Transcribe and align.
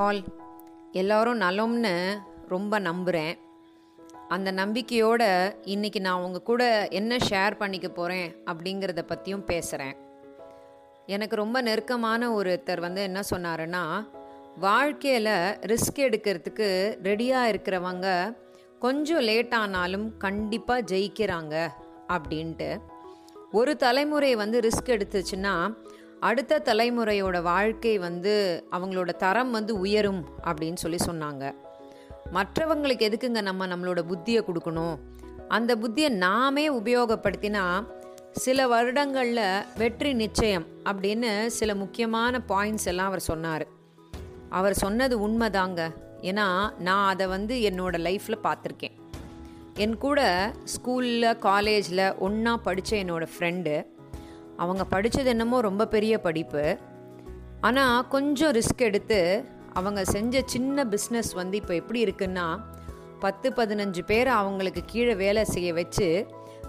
All 0.00 0.24
எல்லோரும் 0.92 1.40
நலம்னு 1.40 2.18
ரொம்ப 2.48 2.78
நம்புகிறேன் 2.78 3.38
அந்த 4.28 4.52
நம்பிக்கையோட 4.52 5.22
இன்னைக்கு 5.62 6.00
நான் 6.00 6.22
உங்கள் 6.22 6.42
கூட 6.42 6.88
என்ன 6.90 7.16
ஷேர் 7.16 7.56
பண்ணிக்க 7.56 7.88
போகிறேன் 7.88 8.34
அப்படிங்கிறத 8.46 9.02
பற்றியும் 9.02 9.44
பேசுகிறேன் 9.44 9.96
எனக்கு 11.06 11.36
ரொம்ப 11.36 11.60
நெருக்கமான 11.60 12.30
ஒருத்தர் 12.30 12.80
வந்து 12.80 13.02
என்ன 13.02 13.20
சொன்னாருன்னா 13.30 14.08
வாழ்க்கையில் 14.58 15.32
ரிஸ்க் 15.66 15.96
எடுக்கிறதுக்கு 15.96 16.68
ரெடியாக 17.02 17.50
இருக்கிறவங்க 17.50 18.36
கொஞ்சம் 18.78 19.20
லேட் 19.20 19.54
ஆனாலும் 19.54 20.16
கண்டிப்பாக 20.16 20.94
ஜெயிக்கிறாங்க. 20.94 21.68
அப்படின்ட்டு. 22.08 22.80
ஒரு 23.52 23.76
தலைமுறை 23.76 24.34
வந்து 24.34 24.60
ரிஸ்க் 24.60 24.86
எடுத்துச்சுன்னா 24.86 25.74
அடுத்த 26.20 26.62
தலைமுறையோட 26.64 27.42
வாழ்க்கை 27.42 27.98
வந்து 27.98 28.64
அவங்களோட 28.72 29.16
தரம் 29.16 29.50
வந்து 29.50 29.78
உயரும் 29.78 30.26
அப்படின்னு 30.44 30.74
சொல்லி 30.74 30.96
சொன்னாங்க. 31.06 31.54
மற்றவங்களுக்கு 32.32 33.04
எதுக்குங்க 33.08 33.42
நம்ம 33.42 33.66
நம்மளோட 33.66 34.02
புத்தியை 34.08 34.40
கொடுக்கணும்? 34.42 34.98
அந்த 35.48 35.76
புத்தியை 35.76 36.08
நாமே 36.08 36.68
உபயோகப்படுத்தினா 36.68 37.86
சில 38.32 38.66
வருடங்களில் 38.66 39.64
வெற்றி 39.76 40.12
நிச்சயம் 40.12 40.66
அப்படின்னு 40.84 41.46
சில 41.46 41.74
முக்கியமான 41.74 42.40
பாயிண்ட்ஸ் 42.48 42.84
எல்லாம் 42.84 43.06
அவர் 43.06 43.20
சொன்னார். 43.20 43.66
அவர் 44.48 44.74
சொன்னது 44.74 45.28
உண்மைதாங்க. 45.28 45.94
ஏன்னா 46.22 46.78
நான் 46.78 47.08
அதை 47.08 47.26
வந்து 47.26 47.54
என்னோட 47.54 47.96
லைஃப்பில் 48.08 48.44
பார்த்துருக்கேன். 48.44 48.96
என் 49.74 49.98
கூட 49.98 50.52
ஸ்கூலில் 50.64 51.38
காலேஜில் 51.38 52.14
ஒன்றா 52.18 52.56
படித்த 52.56 52.96
என்னோடய 52.96 53.26
ஃப்ரெண்டு 53.38 53.86
அவங்க 54.62 54.84
படித்தது 54.84 55.30
என்னமோ 55.34 55.58
ரொம்ப 55.68 55.86
பெரிய 55.94 56.14
படிப்பு. 56.26 56.64
ஆனால் 57.60 58.06
கொஞ்சம் 58.08 58.54
ரிஸ்க் 58.58 58.82
எடுத்து 58.88 59.20
அவங்க 59.72 60.00
செஞ்ச 60.04 60.42
சின்ன 60.46 60.84
பிஸ்னஸ் 60.92 61.32
வந்து 61.34 61.56
இப்போ 61.60 61.74
எப்படி 61.74 62.00
இருக்குன்னா 62.04 62.46
பத்து 63.20 63.48
பதினஞ்சு 63.50 64.02
பேர் 64.06 64.28
அவங்களுக்கு 64.40 64.82
கீழே 64.86 65.14
வேலை 65.24 65.42
செய்ய 65.44 65.70
வச்சு 65.72 66.08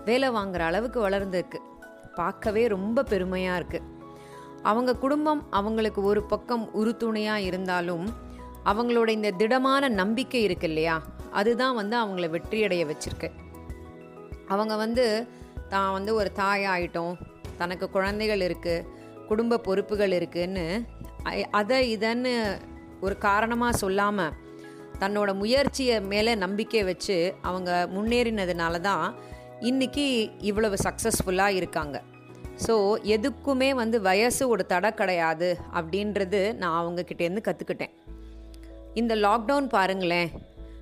வேலை 0.05 0.27
வாங்குற 0.29 0.61
அளவுக்கு 0.69 0.99
வளர்ந்துருக்கு. 1.07 1.59
பார்க்கவே 2.15 2.63
ரொம்ப 2.67 3.03
பெருமையாக 3.03 3.59
இருக்குது 3.59 3.87
அவங்க 4.63 4.91
குடும்பம் 5.03 5.41
அவங்களுக்கு 5.49 6.01
ஒரு 6.03 6.21
பக்கம் 6.23 6.65
உறுதுணையாக 6.73 7.45
இருந்தாலும் 7.49 8.05
அவங்களோட 8.65 9.09
இந்த 9.17 9.29
திடமான 9.41 9.89
நம்பிக்கை 10.01 10.41
இருக்கு 10.43 10.67
இல்லையா 10.67 10.95
அதுதான் 11.31 11.77
வந்து 11.79 11.95
அவங்கள 11.97 12.27
வெற்றியடைய 12.35 12.83
வச்சிருக்கு. 12.91 13.29
அவங்க 14.47 14.75
வந்து 14.75 15.05
தான் 15.69 15.93
வந்து 15.93 16.11
ஒரு 16.15 16.29
தாயாயிட்டோம் 16.35 17.15
தனக்கு 17.61 17.85
குழந்தைகள் 17.95 18.43
இருக்குது 18.47 18.85
குடும்ப 19.29 19.61
பொறுப்புகள் 19.67 20.13
இருக்குன்னு 20.19 20.65
அதை 21.59 21.79
இதன்னு 21.95 22.33
ஒரு 23.05 23.15
காரணமாக 23.27 23.79
சொல்லாமல் 23.83 24.35
தன்னோட 25.01 25.29
முயற்சியை 25.41 25.97
மேலே 26.11 26.31
நம்பிக்கை 26.43 26.83
வச்சு 26.83 27.17
அவங்க 27.41 27.71
முன்னேறினதுனால 27.95 28.79
தான் 28.89 29.05
இன்னைக்கு 29.69 30.05
இவ்வளவு 30.49 30.75
சக்ஸஸ்ஃபுல்லாக 30.85 31.57
இருக்காங்க. 31.59 31.97
ஸோ 32.65 32.73
எதுக்குமே 33.15 33.69
வந்து 33.81 33.97
வயசு 34.07 34.43
ஒரு 34.53 34.63
தடை 34.65 34.89
கிடையாது 34.93 35.49
அப்படின்றது 35.79 36.41
நான் 36.61 36.79
அவங்கக்கிட்டேருந்து 36.81 37.43
கற்றுக்கிட்டேன் 37.47 37.93
இந்த 39.01 39.13
லாக்டவுன் 39.25 39.67
பாருங்களேன் 39.75 40.29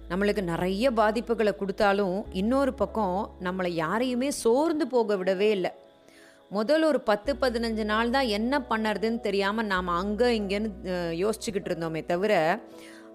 நம்மளுக்கு 0.09 0.43
நிறைய 0.51 0.85
பாதிப்புகளை 0.99 1.53
கொடுத்தாலும் 1.55 2.17
இன்னொரு 2.41 2.73
பக்கம் 2.73 3.17
நம்மளை 3.43 3.71
யாரையுமே 3.83 4.29
சோர்ந்து 4.43 4.87
போக 4.87 5.17
விடவே 5.21 5.49
இல்லை. 5.57 5.71
முதல் 6.51 6.83
ஒரு 6.83 6.99
பத்து 7.01 7.31
பதினஞ்சு 7.35 7.83
நாள் 7.83 8.09
தான் 8.09 8.27
என்ன 8.27 8.53
பண்ணுறதுன்னு 8.69 9.19
தெரியாமல் 9.19 9.65
நாம் 9.65 9.87
அங்கே 9.87 10.27
இங்கேன்னு 10.39 10.69
யோசிச்சுக்கிட்டு 11.21 11.69
இருந்தோமே 11.71 12.05
தவிர 12.05 12.33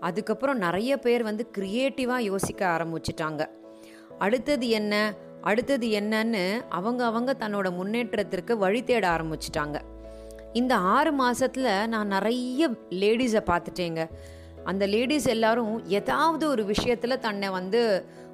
அதுக்கப்புறம் 0.01 0.59
நிறைய 0.59 0.93
பேர் 0.97 1.23
வந்து 1.23 1.45
க்ரியேட்டிவாக 1.57 2.27
யோசிக்க 2.31 2.67
ஆரம்பிச்சிட்டாங்க. 2.67 3.43
அடுத்தது 4.19 4.69
என்ன? 4.69 4.95
அடுத்தது 5.41 5.87
என்னன்னு 6.01 6.43
அவங்க 6.69 7.05
அவங்க 7.05 7.33
தன்னோட 7.33 7.71
முன்னேற்றத்திற்கு 7.71 8.59
வழி 8.59 8.85
தேட 8.85 9.07
ஆரம்பிச்சிட்டாங்க. 9.17 9.79
இந்த 10.53 10.75
ஆறு 10.77 11.13
மாதத்தில் 11.13 11.89
நான் 11.89 12.13
நிறைய 12.17 12.69
லேடிஸை 13.03 13.43
பார்த்துட்டேங்க. 13.51 14.05
அந்த 14.65 14.87
லேடிஸ் 14.87 15.27
எல்லாரும் 15.27 15.89
ஏதாவது 16.01 16.49
ஒரு 16.49 16.65
விஷயத்தில் 16.65 17.23
தன்னை 17.29 17.51
வந்து 17.51 17.81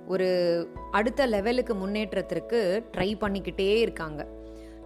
ஒரு 0.07 0.29
அடுத்த 0.91 1.27
லெவலுக்கு 1.27 1.75
முன்னேற்றத்திற்கு 1.75 2.61
ட்ரை 2.97 3.11
பண்ணிக்கிட்டே 3.21 3.71
இருக்காங்க. 3.81 4.23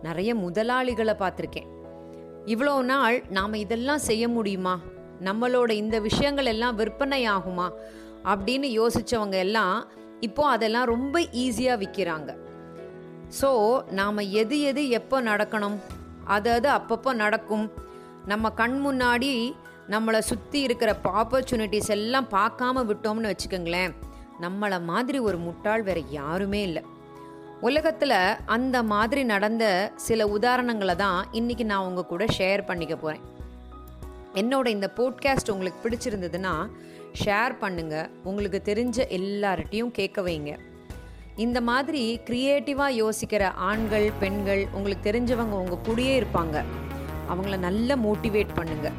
நிறைய 0.03 0.31
முதலாளிகளை 0.35 1.15
பார்த்துருக்கேன். 1.21 1.71
இவ்வளோ 2.47 2.75
நாள் 2.83 3.17
நாம் 3.31 3.63
இதெல்லாம் 3.65 4.07
செய்ய 4.09 4.25
முடியுமா? 4.29 4.75
நம்மளோட 5.25 5.71
இந்த 5.83 5.97
விஷயங்கள் 5.99 6.51
எல்லாம் 6.53 6.79
விற்பனை 6.81 7.21
ஆகுமா? 7.27 7.67
அப்படின்னு 8.25 8.69
யோசித்தவங்க 8.81 9.37
எல்லாம் 9.47 9.77
இப்போ 10.21 10.43
அதெல்லாம் 10.49 10.91
ரொம்ப 10.95 11.21
ஈஸியாக 11.45 11.81
விற்கிறாங்க 11.83 12.31
ஸோ 13.41 13.51
நாம் 13.99 14.29
எது 14.41 14.57
எது 14.61 14.83
எப்போ 14.99 15.17
நடக்கணும்? 15.23 15.77
அது 16.25 16.49
அது 16.51 16.69
அப்பப்போ 16.69 17.11
நடக்கும். 17.15 17.67
நம்ம 18.27 18.51
கண் 18.51 18.77
முன்னாடி 18.87 19.31
நம்மளை 19.91 20.19
சுற்றி 20.19 20.59
இருக்கிற 20.61 20.91
ஆப்பர்ச்சுனிட்டிஸ் 21.21 21.91
எல்லாம் 21.97 22.29
பார்க்காம 22.31 22.85
விட்டோம்னு 22.91 23.31
வச்சுக்கோங்களேன் 23.33 23.95
நம்மளை 24.41 24.79
மாதிரி 24.91 25.19
ஒரு 25.29 25.39
முட்டாள் 25.39 25.83
வேற 25.83 26.01
யாருமே 26.19 26.61
இல்லை. 26.63 26.83
உலகத்தில் 27.63 28.37
அந்த 28.47 28.83
மாதிரி 28.83 29.25
நடந்த 29.25 29.93
சில 29.97 30.27
உதாரணங்களை 30.27 30.97
தான் 30.97 31.27
இன்னைக்கு 31.33 31.65
நான் 31.65 31.85
உங்கள் 31.85 32.07
கூட 32.07 32.25
ஷேர் 32.39 32.67
பண்ணிக்க 32.67 32.97
போகிறேன் 32.97 33.23
என்னோட 34.35 34.67
இந்த 34.67 34.91
போட்காஸ்ட் 34.97 35.51
உங்களுக்கு 35.51 35.89
பிடிச்சிருந்ததுன்னா 35.89 36.69
ஷேர் 37.25 37.55
பண்ணுங்கள் 37.61 38.11
உங்களுக்கு 38.23 38.63
தெரிஞ்ச 38.65 39.07
எல்லார்ட்டையும் 39.09 39.91
கேட்க 39.91 40.23
வைங்க. 40.23 40.59
இந்த 41.37 41.61
மாதிரி 41.61 42.21
க்ரியேட்டிவாக 42.31 42.97
யோசிக்கிற 42.97 43.53
ஆண்கள் 43.53 44.13
பெண்கள் 44.21 44.67
உங்களுக்கு 44.73 45.13
தெரிஞ்சவங்க 45.13 45.53
உங்கள் 45.53 45.85
கூடயே 45.89 46.23
இருப்பாங்க. 46.23 46.65
அவங்கள 47.29 47.57
நல்லா 47.59 47.95
மோட்டிவேட் 47.95 48.57
பண்ணுங்கள் 48.57 48.99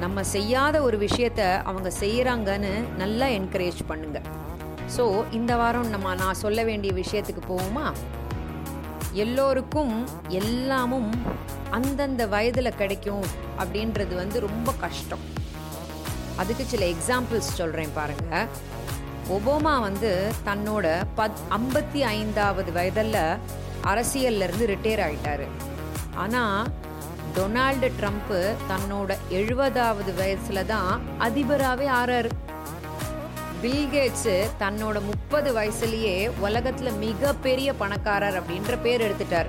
நம்ம 0.00 0.22
செய்யாத 0.22 0.82
ஒரு 0.82 0.98
விஷயத்த 0.98 1.62
அவங்க 1.62 1.92
செய்கிறாங்கன்னு 2.00 2.96
நல்லா 2.96 3.26
என்கரேஜ் 3.26 3.80
பண்ணுங்கள் 3.88 4.47
ஸோ 4.96 5.24
இந்த 5.30 5.56
வாரம் 5.56 5.88
நம்ம 5.88 6.14
நான் 6.14 6.34
சொல்ல 6.34 6.64
வேண்டிய 6.64 6.92
விஷயத்துக்கு 6.92 7.42
போவோமா? 7.48 7.92
எல்லோருக்கும் 9.12 10.08
எல்லாமும் 10.28 11.10
அந்தந்த 11.70 12.26
வயதில் 12.26 12.76
கிடைக்கும் 12.76 13.24
அப்படின்றது 13.58 14.14
வந்து 14.14 14.40
ரொம்ப 14.40 14.72
கஷ்டம். 14.72 15.24
அதுக்கு 16.36 16.64
சில 16.64 16.86
எக்ஸாம்பிள்ஸ் 16.86 17.54
சொல்கிறேன் 17.60 17.94
பாருங்கள் 17.94 18.48
ஒபாமா 19.36 19.80
வந்து 19.80 20.10
தன்னோட 20.44 20.86
பத் 21.14 21.40
ஐம்பத்தி 21.50 22.00
ஐந்தாவது 22.00 22.72
வயதில் 22.72 23.14
அரசியல்லேருந்து 23.82 24.66
ரிட்டையர் 24.74 25.04
ஆகிட்டார் 25.06 25.46
ஆனால் 26.14 26.68
டொனால்டு 27.36 27.88
ட்ரம்ப்பு 28.00 28.54
தன்னோட 28.70 29.16
எழுபதாவது 29.30 30.14
வயசில் 30.14 30.66
தான் 30.66 31.00
அதிபராகவே 31.18 31.88
ஆறாரு. 32.00 32.30
பில்கேட்ஸு 33.62 34.46
தன்னோட 34.60 35.00
முப்பது 35.02 35.54
வயசுலயே 35.54 36.30
உலகத்தில் 36.38 36.92
மிகப்பெரிய 36.92 37.74
பணக்காரர் 37.74 38.42
அப்படின்ற 38.42 38.78
பேர் 38.82 39.04
எடுத்துட்டார். 39.06 39.46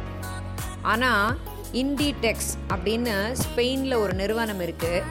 ஆனால் 0.81 1.37
இண்டிடெக்ஸ் 1.71 2.57
அப்படின்னு 2.69 3.35
ஸ்பெயினில் 3.41 4.01
ஒரு 4.01 4.13
நிறுவனம் 4.13 4.61
இருக்கு. 4.61 5.03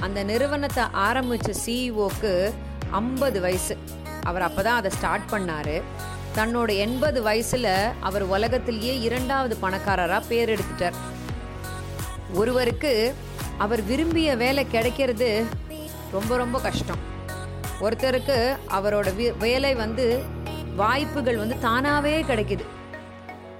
அந்த 0.00 0.24
நிறுவனத்தை 0.24 0.84
ஆரம்பித்த 0.92 1.52
சிஇஓக்கு 1.66 2.52
ஐம்பது 2.90 3.40
வயசு. 3.40 3.78
அவர் 4.22 4.42
அப்பதான் 4.42 4.78
அதை 4.80 4.90
ஸ்டார்ட் 4.90 5.28
பண்ணார். 5.30 5.82
தன்னோட 6.34 6.76
எண்பது 6.76 7.22
வயசில் 7.22 7.90
அவர் 8.00 8.22
உலகத்திலேயே 8.22 9.00
இரண்டாவது 9.00 9.56
பணக்காரராக 9.56 10.26
பேர் 10.26 10.52
எடுத்துட்டார். 10.54 10.96
ஒருவருக்கு 12.34 13.14
அவர் 13.58 13.82
விரும்பிய 13.82 14.36
வேலை 14.36 14.66
கிடைக்கிறது 14.66 15.46
ரொம்ப 16.12 16.36
ரொம்ப 16.36 16.60
கஷ்டம். 16.60 17.14
ஒருத்தருக்கு 17.80 18.56
அவரோட 18.68 19.06
வி- 19.18 19.36
வேலை 19.36 19.74
வந்து 19.74 20.22
வாய்ப்புகள் 20.76 21.36
வந்து 21.36 21.58
தானாகவே 21.58 22.22
கிடைக்குது. 22.22 22.64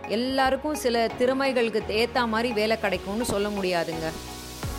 எல்லாருக்கும் 0.09 0.75
சில 0.75 1.07
திறமைகளுக்கு 1.19 1.89
ஏற்ற 1.89 2.27
மாதிரி 2.27 2.53
வேலை 2.53 2.81
கிடைக்கும்னு 2.81 3.25
சொல்ல 3.25 3.49
முடியாதுங்க. 3.49 4.13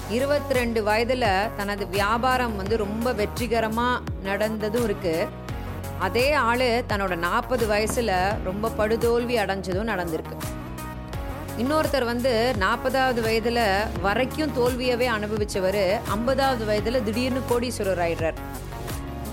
இருபத்தி 0.10 0.54
ரெண்டு 0.54 0.84
வயதில் 0.84 1.26
தனது 1.58 1.88
வியாபாரம் 1.88 2.56
வந்து 2.56 2.78
ரொம்ப 2.78 3.14
வெற்றிகரமாக 3.14 4.04
நடந்ததும் 4.24 4.88
இருக்குது 4.88 5.28
அதே 6.00 6.34
ஆள் 6.34 6.60
தன்னோட 6.60 7.16
நாற்பது 7.16 7.68
வயசில் 7.68 8.12
ரொம்ப 8.44 8.70
படுதோல்வி 8.78 9.36
அடைஞ்சதும் 9.36 9.88
நடந்திருக்கு. 9.88 10.38
இன்னொருத்தர் 11.58 12.06
வந்து 12.06 12.56
நாற்பதாவது 12.60 13.22
வயதில் 13.22 13.84
வரைக்கும் 14.02 14.52
தோல்வியவே 14.58 15.08
அனுபவித்தவர் 15.08 16.00
ஐம்பதாவது 16.08 16.66
வயதில் 16.66 17.04
திடீர்னு 17.04 17.40
கோடீஸ்வரர் 17.50 18.04
ஆயிடுறார். 18.08 18.36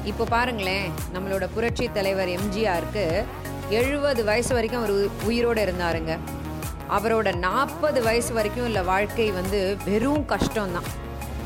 இப்போ 0.05 0.25
பாருங்களேன் 0.25 0.93
நம்மளோட 1.15 1.49
புரட்சி 1.55 1.91
தலைவர் 1.93 2.29
எம்ஜிஆருக்கு 2.29 3.25
எழுபது 3.69 4.25
வயசு 4.25 4.55
வரைக்கும் 4.55 4.83
அவர் 4.83 5.09
உ- 5.27 5.31
இருந்தாருங்க. 5.31 6.19
அவரோட 6.91 7.37
நாற்பது 7.37 8.03
வயசு 8.03 8.35
வரைக்கும் 8.35 8.65
உள்ள 8.65 8.83
வாழ்க்கை 8.83 9.31
வந்து 9.31 9.77
வெறும் 9.85 10.27
கஷ்டம்தான். 10.29 10.87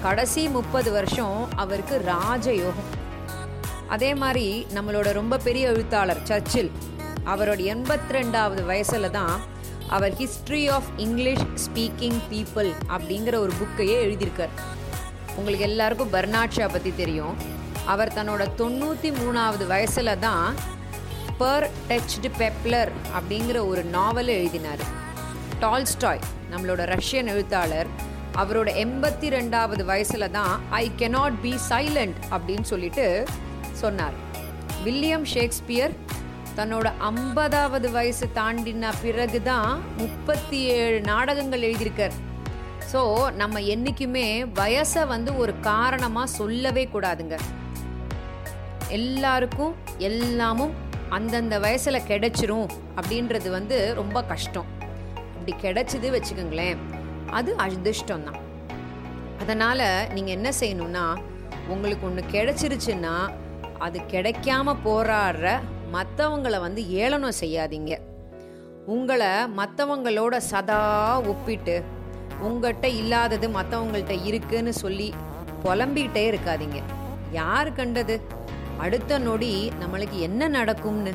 கடைசி 0.02 0.49
முப்பது 0.49 0.93
வருஷம் 0.93 1.49
அவருக்கு 1.56 2.05
ராஜயோகம். 2.06 2.96
அதே 3.88 4.14
மாதிரி 4.14 4.66
நம்மளோட 4.75 5.12
ரொம்ப 5.12 5.37
பெரிய 5.37 5.69
எழுத்தாளர் 5.69 6.20
சர்ச்சில் 6.25 6.72
அவரோட 7.26 7.60
எண்பத்தி 7.60 8.12
ரெண்டாவது 8.12 8.64
வயசில் 8.64 9.10
தான் 9.10 9.40
அவர் 9.88 10.14
history 10.14 10.69
of 10.69 10.84
English 10.96 11.44
speaking 11.55 12.20
people 12.31 12.72
அப்படிங்கிற 12.88 13.37
ஒரு 13.37 13.52
புக்கையே 13.60 14.02
எழுதியிருக்கார். 14.05 14.49
உங்களுக்கு 15.37 15.66
எல்லாருக்கும் 15.66 16.12
பர்னாட்ஷா 16.12 16.69
பற்றி 16.69 16.93
தெரியும். 16.96 17.56
அவர் 17.93 18.14
தன்னோட 18.17 18.43
தொண்ணூற்றி 18.61 19.11
மூணாவது 19.19 19.64
வயசில் 19.73 20.20
தான் 20.26 20.56
பர் 21.40 21.67
டச்டு 21.88 22.29
பெப்லர் 22.40 22.90
அப்படிங்கிற 23.17 23.58
ஒரு 23.70 23.82
நாவலை 23.96 24.32
எழுதினார். 24.40 24.82
டால்ஸ்டாய் 25.62 26.23
நம்மளோட 26.52 26.82
ரஷ்யன் 26.94 27.31
எழுத்தாளர் 27.35 27.90
அவரோட 28.43 28.69
எண்பத்தி 28.85 29.29
ரெண்டாவது 29.37 29.82
வயசில் 29.90 30.32
தான் 30.38 30.55
ஐ 30.81 30.85
கெனாட் 31.00 31.38
பி 31.44 31.52
சைலண்ட் 31.70 32.19
அப்படின்னு 32.35 32.67
சொல்லிட்டு 32.73 33.06
சொன்னார். 33.82 34.17
வில்லியம் 34.84 35.26
ஷேக்ஸ்பியர் 35.34 35.94
தன்னோட 36.58 36.88
ஐம்பதாவது 37.11 37.88
வயசு 37.96 38.26
தாண்டின 38.38 38.93
பிறகு 39.02 39.41
தான் 39.50 39.70
முப்பத்தி 40.00 40.61
ஏழு 40.79 40.99
நாடகங்கள் 41.11 41.67
எழுதியிருக்கார். 41.69 42.17
ஸோ 42.93 43.00
நம்ம 43.41 43.61
என்றைக்குமே 43.75 44.26
வயசை 44.61 45.02
வந்து 45.14 45.31
ஒரு 45.43 45.55
காரணமாக 45.70 46.34
சொல்லவே 46.38 46.84
கூடாதுங்க. 46.94 47.38
எல்லாருக்கும் 48.96 49.75
எல்லாமும் 49.99 50.75
அந்தந்த 51.08 51.58
வயசில் 51.58 52.06
கிடைச்சிரும் 52.06 52.69
அப்படின்றது 52.96 53.50
வந்து 53.50 53.94
ரொம்ப 53.94 54.23
கஷ்டம். 54.23 54.69
அப்படி 55.35 55.52
கிடைச்சிது 55.62 56.08
வச்சுக்கோங்களேன் 56.14 56.79
அது 57.31 57.56
அதிர்ஷ்டம் 57.56 58.25
தான் 58.25 58.40
அதனால் 59.40 59.85
நீங்கள் 60.14 60.35
என்ன 60.35 60.52
செய்யணும்னா 60.61 61.05
உங்களுக்கு 61.69 62.06
ஒன்று 62.06 62.23
கிடைச்சிருச்சுன்னா 62.32 63.14
அது 63.79 64.00
கிடைக்காம 64.12 64.75
போராடுற 64.85 65.49
மற்றவங்களை 65.91 66.61
வந்து 66.61 66.81
ஏளனம் 66.91 67.38
செய்யாதீங்க. 67.41 67.93
உங்களை 68.87 69.31
மற்றவங்களோட 69.61 70.37
சதா 70.37 70.82
ஒப்பிட்டு 71.32 71.82
உங்கள்கிட்ட 72.46 72.84
இல்லாதது 72.84 73.49
மற்றவங்கள்ட்ட 73.49 74.25
இருக்குன்னு 74.25 74.73
சொல்லி 74.73 75.14
புலம்பிக்கிட்டே 75.64 76.25
இருக்காதீங்க. 76.32 76.81
யார் 77.32 77.73
கண்டது? 77.73 78.17
அடுத்த 78.84 79.19
நொடி 79.19 79.52
நம்மளுக்கு 79.80 80.19
என்ன 80.28 80.48
நடக்கும்னு. 80.48 81.12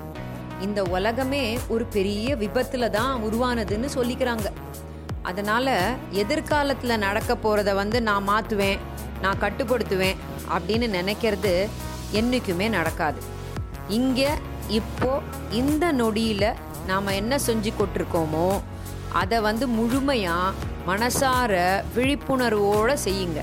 இந்த 0.66 0.80
உலகமே 0.96 1.44
ஒரு 1.74 1.86
பெரிய 1.96 2.36
விபத்துல 2.36 2.90
தான் 2.90 3.24
உருவானதுன்னு 3.28 3.90
சொல்லிக்கிறாங்க. 3.98 4.48
அதனால 5.22 5.96
எதிர்காலத்தில் 6.12 7.04
நடக்க 7.06 7.32
போகிறத 7.44 7.74
வந்து 7.82 8.02
நான் 8.10 8.28
மாற்றுவேன் 8.30 8.82
நான் 9.22 9.42
கட்டுப்படுத்துவேன் 9.44 10.20
அப்படின்னு 10.56 10.88
நினைக்கிறது 11.00 11.54
என்றைக்குமே 12.20 12.68
நடக்காது. 12.70 13.22
இங்கே 13.98 14.30
இப்போ 14.80 15.12
இந்த 15.62 15.86
நொடியில் 16.02 16.50
நாம் 16.88 17.18
என்ன 17.22 17.34
செஞ்சு 17.48 17.72
கொட்டிருக்கோமோ 17.80 18.48
அதை 19.22 19.40
வந்து 19.48 19.66
முழுமையாக 19.78 20.56
மனசார 20.88 21.52
விழிப்புணர்வோடு 21.96 22.96
செய்யுங்க. 23.08 23.42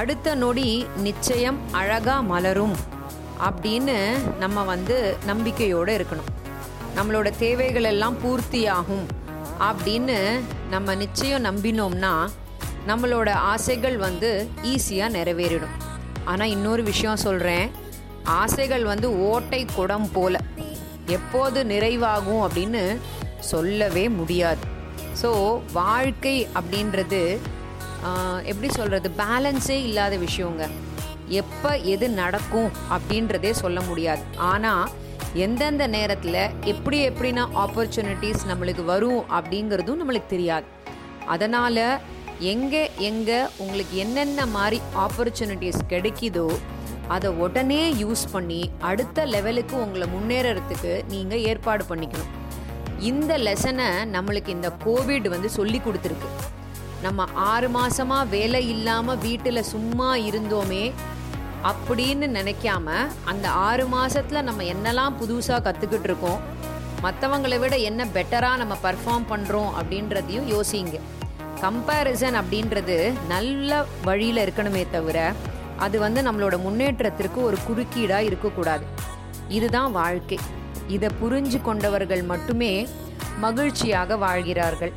அடுத்த 0.00 0.34
நொடி 0.34 0.70
நிச்சயம் 1.06 1.58
அழகாக 1.80 2.22
மலரும். 2.22 2.76
அப்படின்னு 3.46 3.96
நம்ம 4.42 4.62
வந்து 4.72 4.96
நம்பிக்கையோடு 5.30 5.92
இருக்கணும். 5.98 6.30
நம்மளோட 6.96 7.28
தேவைகள் 7.44 7.88
எல்லாம் 7.92 8.16
பூர்த்தியாகும் 8.22 9.06
அப்படின்னு 9.68 10.16
நம்ம 10.74 10.94
நிச்சயம் 11.04 11.46
நம்பினோம்னா 11.48 12.14
நம்மளோட 12.88 13.30
ஆசைகள் 13.52 13.96
வந்து 14.06 14.30
ஈஸியாக 14.72 15.14
நிறைவேறிடும். 15.16 15.76
ஆனால் 16.30 16.52
இன்னொரு 16.56 16.82
விஷயம் 16.90 17.22
சொல்கிறேன் 17.26 17.66
ஆசைகள் 18.40 18.84
வந்து 18.92 19.08
ஓட்டை 19.30 19.60
குடம் 19.76 20.08
போல. 20.16 20.36
எப்போது 21.16 21.58
நிறைவாகும் 21.72 22.42
அப்படின்னு 22.46 22.82
சொல்லவே 23.52 24.04
முடியாது. 24.18 24.64
ஸோ 25.22 25.30
வாழ்க்கை 25.72 26.36
அப்படின்றது 26.58 27.22
எப்படி 28.50 28.68
சொல்கிறது 28.76 29.08
பேலன்ஸே 29.22 29.78
இல்லாத 29.88 30.14
விஷயங்க. 30.26 30.64
எப்போ 31.40 31.70
எது 31.94 32.06
நடக்கும் 32.20 32.70
அப்படின்றதே 32.94 33.50
சொல்ல 33.62 33.80
முடியாது. 33.88 34.22
ஆனால் 34.52 34.90
எந்தெந்த 35.44 35.84
நேரத்தில் 35.96 36.42
எப்படி 36.72 36.98
எப்படின்னா 37.08 37.44
ஆப்பர்ச்சுனிட்டிஸ் 37.64 38.42
நம்மளுக்கு 38.50 38.84
வரும் 38.92 39.22
அப்படிங்கிறதும் 39.38 40.00
நம்மளுக்கு 40.02 40.34
தெரியாது. 40.34 40.66
அதனால் 41.34 41.84
எங்கே 42.52 42.82
எங்கே 43.08 43.38
உங்களுக்கு 43.62 43.94
என்னென்ன 44.04 44.46
மாதிரி 44.56 44.78
ஆப்பர்ச்சுனிட்டிஸ் 45.04 45.80
கிடைக்குதோ 45.92 46.48
அதை 47.14 47.30
உடனே 47.44 47.82
யூஸ் 48.02 48.24
பண்ணி 48.32 48.60
அடுத்த 48.90 49.24
லெவலுக்கு 49.34 49.74
உங்களை 49.84 50.06
முன்னேறத்துக்கு 50.14 50.92
நீங்கள் 51.12 51.44
ஏற்பாடு 51.50 51.84
பண்ணிக்கணும். 51.90 52.32
இந்த 53.10 53.32
லெசனை 53.46 53.88
நம்மளுக்கு 54.14 54.50
இந்த 54.56 54.70
கோவிட் 54.84 55.28
வந்து 55.34 55.50
சொல்லி 55.58 55.78
கொடுத்துருக்கு. 55.84 56.30
நம்ம 57.06 57.26
ஆறு 57.50 57.68
மாசமா 57.76 58.18
வேலை 58.34 58.60
இல்லாமல் 58.74 59.20
வீட்டில் 59.26 59.68
சும்மா 59.72 60.08
இருந்தோமே 60.28 60.84
அப்படின்னு 61.64 62.26
நினைக்காம 62.38 62.90
அந்த 63.24 63.50
ஆறு 63.50 63.84
மாசத்துல 63.86 64.42
நம்ம 64.42 64.62
என்னெல்லாம் 64.62 65.14
புதுசா 65.20 65.56
கத்துக்கிட்டு 65.60 66.02
இருக்கோம் 66.02 66.40
மற்றவங்களை 67.02 67.58
விட 67.58 67.76
என்ன 67.76 68.04
பெட்டரா 68.04 68.56
நம்ம 68.56 68.76
பர்ஃபார்ம் 68.82 69.26
பண்றோம் 69.30 69.70
அப்படின்றதையும் 69.80 70.46
யோசிங்க. 70.54 71.00
கம்பேரிசன் 71.60 72.36
அப்படின்றது 72.40 73.12
நல்ல 73.28 73.84
வழியில 74.04 74.44
இருக்கணுமே 74.44 74.86
தவிர 74.90 75.32
அது 75.76 75.98
வந்து 75.98 76.22
நம்மளோட 76.22 76.60
முன்னேற்றத்திற்கு 76.60 77.42
ஒரு 77.42 77.58
குறுக்கீடா 77.68 78.16
இருக்கக்கூடாது. 78.16 78.84
இதுதான் 79.48 79.92
வாழ்க்கை. 79.92 80.38
இதை 80.88 81.08
புரிஞ்சு 81.22 81.62
கொண்டவர்கள் 81.62 82.22
மட்டுமே 82.22 82.88
மகிழ்ச்சியாக 83.38 84.16
வாழ்கிறார்கள். 84.16 84.92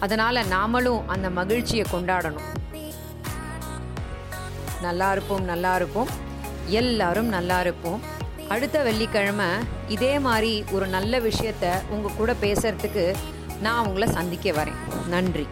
அதனால 0.00 0.42
நாமளும் 0.42 1.02
அந்த 1.06 1.30
மகிழ்ச்சியை 1.30 1.86
கொண்டாடணும். 1.92 2.48
நல்லா 4.82 5.12
இருப்போம் 5.12 5.44
நல்லா 5.44 5.76
இருப்போம் 5.76 6.10
எல்லாரும் 6.80 7.28
நல்லா 7.28 7.60
இருப்போம் 7.60 8.00
அடுத்த 8.48 8.82
வெள்ளிக்கிழமை 8.82 9.48
இதே 9.88 10.18
மாதிரி 10.18 10.64
ஒரு 10.72 10.86
நல்ல 10.86 11.20
விஷயத்த 11.20 11.66
உங்கள் 11.90 12.16
கூட 12.16 12.32
பேசுறதுக்கு 12.40 13.04
நான் 13.62 13.86
உங்களை 13.86 14.08
சந்திக்க 14.08 14.50
வரேன். 14.50 14.78
நன்றி. 15.08 15.46